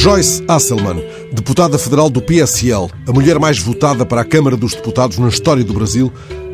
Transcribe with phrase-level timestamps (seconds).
[0.00, 5.18] Joyce Hasselman, deputada federal do PSL, a mulher mais votada para a Câmara dos Deputados
[5.18, 6.12] na história do Brasil,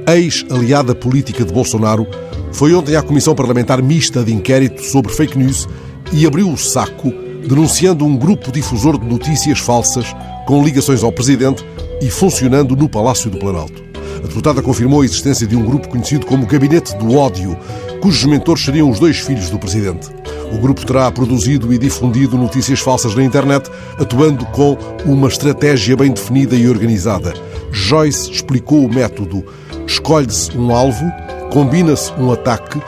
[0.09, 2.07] ex-aliada política de Bolsonaro,
[2.53, 5.69] foi ontem à Comissão Parlamentar Mista de Inquérito sobre Fake News
[6.11, 7.13] e abriu o saco
[7.47, 10.07] denunciando um grupo difusor de notícias falsas
[10.47, 11.63] com ligações ao Presidente
[12.01, 13.85] e funcionando no Palácio do Planalto.
[14.17, 17.59] A deputada confirmou a existência de um grupo conhecido como Gabinete do Ódio,
[18.01, 20.09] cujos mentores seriam os dois filhos do Presidente.
[20.53, 26.13] O grupo terá produzido e difundido notícias falsas na internet, atuando com uma estratégia bem
[26.13, 27.35] definida e organizada.
[27.73, 29.45] Joyce explicou o método.
[29.87, 31.05] Escolhe-se um alvo,
[31.53, 32.81] combina-se um ataque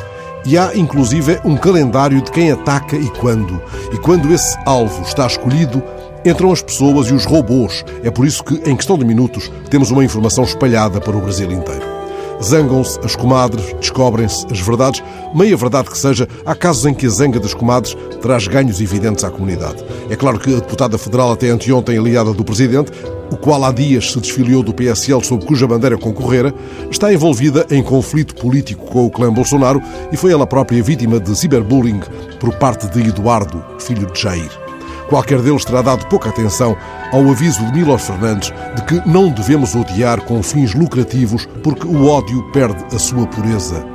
[0.47, 3.61] e há, inclusive, um calendário de quem ataca e quando.
[3.93, 5.83] E quando esse alvo está escolhido,
[6.25, 7.85] entram as pessoas e os robôs.
[8.05, 11.51] É por isso que, em questão de minutos, temos uma informação espalhada para o Brasil
[11.51, 12.06] inteiro.
[12.43, 15.03] Zangam-se as comadres, descobrem-se as verdades.
[15.35, 19.25] Meia verdade que seja, há casos em que a zanga das comadres traz ganhos evidentes
[19.25, 19.85] à comunidade.
[20.11, 22.93] É claro que a deputada federal, até anteontem aliada do presidente,
[23.31, 26.55] o qual há dias se desfiliou do PSL sob cuja bandeira concorrera,
[26.91, 31.37] está envolvida em conflito político com o clã Bolsonaro e foi ela própria vítima de
[31.37, 32.01] ciberbullying
[32.39, 34.66] por parte de Eduardo, filho de Jair.
[35.09, 36.77] Qualquer deles terá dado pouca atenção
[37.13, 42.09] ao aviso de Milos Fernandes de que não devemos odiar com fins lucrativos porque o
[42.09, 43.87] ódio perde a sua pureza.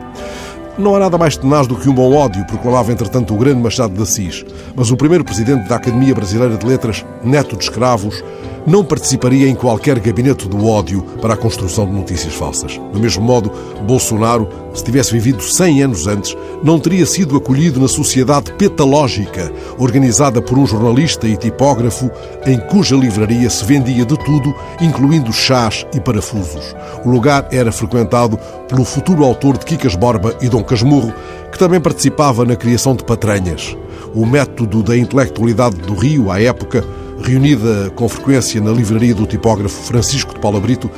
[0.78, 3.94] Não há nada mais tenaz do que um bom ódio, proclamava entretanto o grande Machado
[3.94, 4.45] de Assis.
[4.73, 8.23] Mas o primeiro presidente da Academia Brasileira de Letras, neto de escravos,
[8.66, 12.80] não participaria em qualquer gabinete do ódio para a construção de notícias falsas.
[12.94, 13.52] Do mesmo modo,
[13.88, 20.42] Bolsonaro, se tivesse vivido 100 anos antes, não teria sido acolhido na sociedade petalógica, organizada
[20.42, 22.09] por um jornalista e tipógrafo,
[22.45, 26.76] em cuja livraria se vendia de tudo, incluindo chás e parafusos.
[27.04, 31.14] O lugar era frequentado pelo futuro autor de Quicas Borba e Dom Casmurro,
[31.52, 33.76] que também participava na criação de patranhas.
[34.14, 36.86] O método da intelectualidade do Rio, à época,
[37.22, 40.89] reunida com frequência na livraria do tipógrafo Francisco de Paula Brito,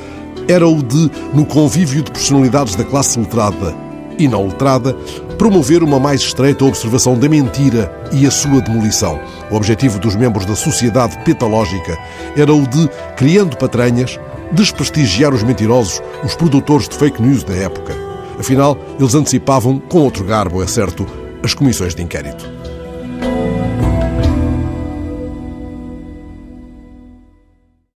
[0.47, 3.75] era o de, no convívio de personalidades da classe letrada
[4.17, 4.95] e não letrada,
[5.37, 9.19] promover uma mais estreita observação da mentira e a sua demolição.
[9.49, 11.97] O objetivo dos membros da sociedade petalógica
[12.37, 14.19] era o de, criando patranhas,
[14.51, 17.93] desprestigiar os mentirosos, os produtores de fake news da época.
[18.39, 21.07] Afinal, eles antecipavam, com outro garbo, é certo,
[21.43, 22.52] as comissões de inquérito.